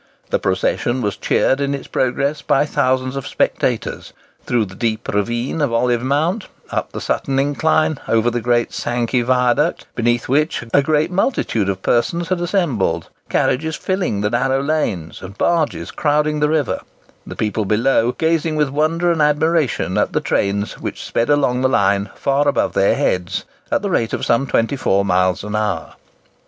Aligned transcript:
The 0.31 0.39
procession 0.39 1.03
was 1.03 1.15
cheered 1.15 1.61
in 1.61 1.75
its 1.75 1.85
progress 1.87 2.41
by 2.41 2.65
thousands 2.65 3.15
of 3.15 3.27
spectators—through 3.27 4.65
the 4.65 4.73
deep 4.73 5.07
ravine 5.07 5.61
of 5.61 5.71
Olive 5.71 6.01
Mount; 6.01 6.47
up 6.71 6.91
the 6.91 6.99
Sutton 6.99 7.37
incline; 7.37 7.99
over 8.07 8.31
the 8.31 8.41
great 8.41 8.73
Sankey 8.73 9.21
viaduct, 9.21 9.85
beneath 9.93 10.27
which 10.27 10.63
a 10.73 10.81
great 10.81 11.11
multitude 11.11 11.69
of 11.69 11.83
persons 11.83 12.29
had 12.29 12.41
assembled,—carriages 12.41 13.75
filling 13.75 14.21
the 14.21 14.31
narrow 14.31 14.63
lanes, 14.63 15.21
and 15.21 15.37
barges 15.37 15.91
crowding 15.91 16.39
the 16.39 16.49
river; 16.49 16.81
the 17.27 17.35
people 17.35 17.65
below 17.65 18.11
gazing 18.13 18.55
with 18.55 18.69
wonder 18.69 19.11
and 19.11 19.21
admiration 19.21 19.99
at 19.99 20.13
the 20.13 20.19
trains 20.19 20.79
which 20.79 21.03
sped 21.03 21.29
along 21.29 21.61
the 21.61 21.69
line, 21.69 22.09
far 22.15 22.47
above 22.47 22.73
their 22.73 22.95
heads, 22.95 23.45
at 23.71 23.83
the 23.83 23.91
rate 23.91 24.13
of 24.13 24.25
some 24.25 24.47
24 24.47 25.05
miles 25.05 25.43
an 25.43 25.55
hour. 25.55 25.93